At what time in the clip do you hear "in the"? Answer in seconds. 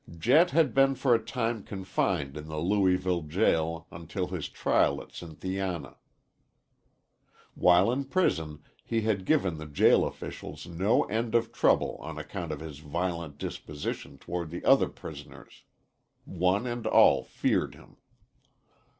2.35-2.57